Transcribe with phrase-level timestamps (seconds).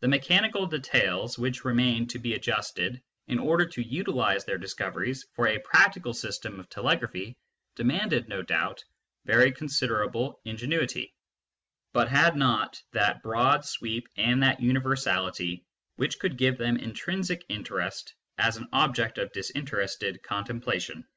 [0.00, 5.46] The mechanical details which remained to be adjusted in order to utilise their discoveries for
[5.48, 7.34] a practical system of telegraphy
[7.74, 8.84] demanded, no doubt,
[9.24, 11.14] very considerable ingenuity,
[11.94, 15.64] but had not that broad sweep and that universality
[15.96, 21.08] which could give them intrinsic interest as an object of dis interested contemplation.